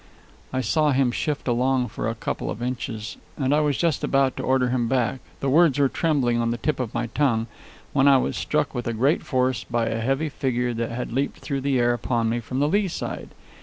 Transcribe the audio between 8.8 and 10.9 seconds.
great force by a heavy figure that